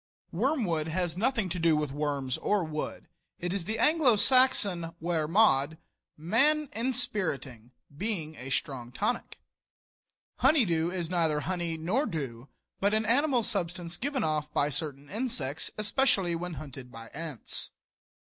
Wormwood 0.31 0.87
has 0.87 1.15
nothing 1.15 1.47
to 1.49 1.59
do 1.59 1.75
with 1.77 1.91
worms 1.91 2.39
or 2.39 2.63
wood; 2.63 3.07
it 3.37 3.53
is 3.53 3.65
the 3.65 3.77
Anglo 3.77 4.15
Saxon 4.15 4.95
"wer 4.99 5.27
mod," 5.27 5.77
man 6.17 6.69
inspiriting, 6.73 7.69
being 7.95 8.33
a 8.33 8.49
strong 8.49 8.91
tonic. 8.91 9.37
Honeydew 10.37 10.89
is 10.89 11.11
neither 11.11 11.41
honey 11.41 11.77
nor 11.77 12.07
dew, 12.07 12.49
but 12.79 12.95
an 12.95 13.05
animal 13.05 13.43
substance 13.43 13.95
given 13.95 14.23
off 14.23 14.51
by 14.51 14.71
certain 14.71 15.07
insects, 15.07 15.69
especially 15.77 16.33
when 16.33 16.55
hunted 16.55 16.91
by 16.91 17.09
ants. 17.09 17.69